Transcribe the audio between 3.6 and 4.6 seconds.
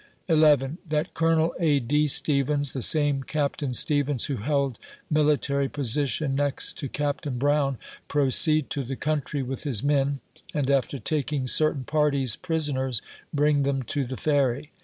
Stevens who